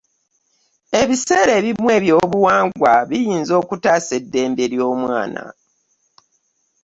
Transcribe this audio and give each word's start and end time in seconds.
Ebiseera 1.01 1.51
ebimu 1.59 1.87
ebyobuwangwa 1.97 2.93
biyinza 3.09 3.53
okutaasa 3.61 4.11
eddembe 4.19 4.63
ly’omwana. 4.73 5.43